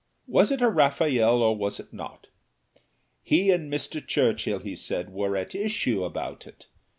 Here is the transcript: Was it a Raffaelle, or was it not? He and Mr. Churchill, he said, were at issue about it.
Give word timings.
Was 0.25 0.49
it 0.49 0.63
a 0.63 0.67
Raffaelle, 0.67 1.43
or 1.43 1.55
was 1.55 1.79
it 1.79 1.93
not? 1.93 2.25
He 3.21 3.51
and 3.51 3.71
Mr. 3.71 4.03
Churchill, 4.03 4.57
he 4.59 4.75
said, 4.75 5.11
were 5.13 5.37
at 5.37 5.53
issue 5.53 6.03
about 6.03 6.47
it. 6.47 6.65